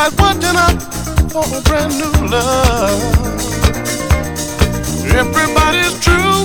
[0.00, 0.80] like watching out
[1.30, 3.00] for a brand new love.
[5.22, 6.40] Everybody's true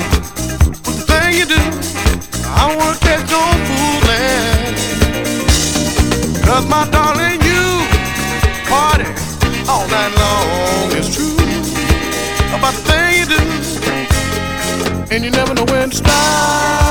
[0.86, 1.62] with the thing you do.
[2.62, 4.76] I work at your fooling.
[6.46, 7.66] Cause my darling, you
[8.72, 9.08] party
[9.72, 10.92] all night long.
[10.98, 11.38] It's true
[12.58, 13.42] about the thing you do.
[15.14, 16.85] And you never know when to stop.